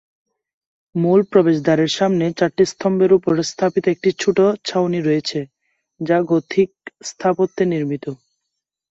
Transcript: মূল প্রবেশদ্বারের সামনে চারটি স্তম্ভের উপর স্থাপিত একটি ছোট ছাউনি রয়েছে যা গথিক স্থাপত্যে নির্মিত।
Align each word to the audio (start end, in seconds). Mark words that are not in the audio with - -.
মূল 0.95 1.19
প্রবেশদ্বারের 1.31 1.91
সামনে 1.97 2.25
চারটি 2.37 2.63
স্তম্ভের 2.65 3.11
উপর 3.17 3.33
স্থাপিত 3.51 3.85
একটি 3.87 4.09
ছোট 4.21 4.37
ছাউনি 4.65 4.99
রয়েছে 5.01 5.39
যা 6.01 6.17
গথিক 6.31 6.69
স্থাপত্যে 7.03 7.63
নির্মিত। 7.65 8.05